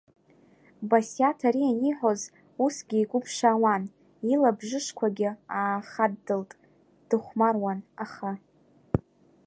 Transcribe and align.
Басиаҭ 0.89 1.39
ари 1.47 1.65
аниҳәоз 1.71 2.21
усгьы 2.63 2.97
игәы 3.01 3.19
ԥшаауан, 3.23 3.83
илабжышқәагьы 4.33 5.29
аахаддылт, 5.57 6.51
дыхәмаруан, 7.07 7.79
аха. 8.03 8.31